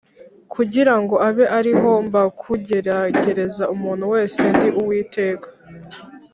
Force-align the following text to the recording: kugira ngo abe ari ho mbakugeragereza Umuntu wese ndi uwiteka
kugira 0.53 0.93
ngo 1.01 1.15
abe 1.27 1.45
ari 1.57 1.73
ho 1.79 1.91
mbakugeragereza 2.07 3.63
Umuntu 3.75 4.05
wese 4.13 4.39
ndi 4.55 4.69
uwiteka 4.79 5.49